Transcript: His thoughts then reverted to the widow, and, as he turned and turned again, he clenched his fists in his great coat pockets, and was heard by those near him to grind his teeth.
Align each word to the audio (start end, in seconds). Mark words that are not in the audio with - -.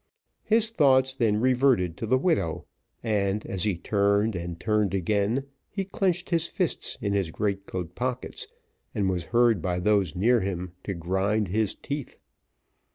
His 0.43 0.71
thoughts 0.71 1.13
then 1.13 1.37
reverted 1.39 1.95
to 1.97 2.07
the 2.07 2.17
widow, 2.17 2.65
and, 3.03 3.45
as 3.45 3.65
he 3.65 3.77
turned 3.77 4.35
and 4.35 4.59
turned 4.59 4.95
again, 4.95 5.43
he 5.69 5.85
clenched 5.85 6.31
his 6.31 6.47
fists 6.47 6.97
in 7.01 7.13
his 7.13 7.29
great 7.29 7.67
coat 7.67 7.93
pockets, 7.93 8.47
and 8.95 9.11
was 9.11 9.25
heard 9.25 9.61
by 9.61 9.79
those 9.79 10.15
near 10.15 10.39
him 10.39 10.71
to 10.85 10.95
grind 10.95 11.49
his 11.49 11.75
teeth. 11.75 12.17